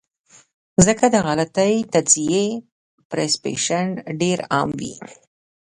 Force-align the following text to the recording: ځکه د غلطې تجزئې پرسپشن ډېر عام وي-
ځکه 0.85 1.05
د 1.09 1.15
غلطې 1.27 1.73
تجزئې 1.93 2.47
پرسپشن 3.09 3.87
ډېر 4.21 4.37
عام 4.51 4.69
وي- 4.79 4.93